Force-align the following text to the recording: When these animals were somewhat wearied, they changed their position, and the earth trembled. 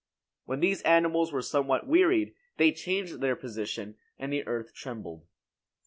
When 0.45 0.61
these 0.61 0.81
animals 0.81 1.31
were 1.31 1.43
somewhat 1.43 1.85
wearied, 1.85 2.33
they 2.57 2.71
changed 2.71 3.21
their 3.21 3.35
position, 3.35 3.97
and 4.17 4.33
the 4.33 4.47
earth 4.47 4.73
trembled. 4.73 5.27